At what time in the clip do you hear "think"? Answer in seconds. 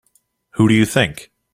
0.87-1.29